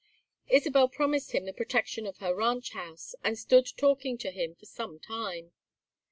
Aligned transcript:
Isabel 0.49 0.89
promised 0.89 1.31
him 1.31 1.45
the 1.45 1.53
protection 1.53 2.07
of 2.07 2.17
her 2.17 2.33
ranch 2.33 2.71
house, 2.71 3.13
and 3.23 3.37
stood 3.37 3.67
talking 3.77 4.17
to 4.17 4.31
him 4.31 4.55
for 4.55 4.65
some 4.65 4.97
time. 4.97 5.51